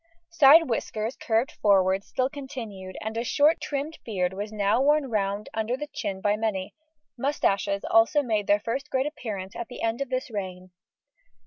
Side 0.31 0.67
whiskers, 0.67 1.15
curved 1.15 1.51
forward, 1.51 2.03
still 2.03 2.27
continued, 2.27 2.97
and 3.01 3.15
a 3.15 3.23
short 3.23 3.61
trimmed 3.61 3.99
beard 4.03 4.33
was 4.33 4.51
now 4.51 4.81
worn 4.81 5.11
round 5.11 5.47
under 5.53 5.77
the 5.77 5.85
chin 5.85 6.21
by 6.21 6.35
many, 6.35 6.73
moustaches 7.19 7.83
also 7.87 8.23
made 8.23 8.47
their 8.47 8.59
first 8.59 8.89
appearance 8.91 9.55
at 9.55 9.67
the 9.67 9.83
end 9.83 10.01
of 10.01 10.09
this 10.09 10.31
reign. 10.31 10.71